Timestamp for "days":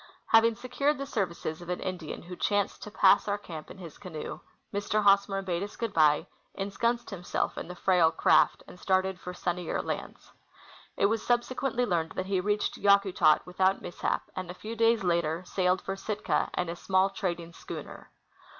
14.77-15.03